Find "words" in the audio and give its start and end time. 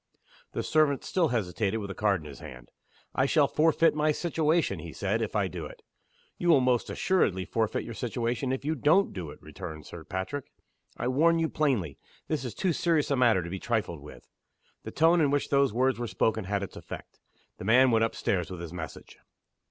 15.71-15.99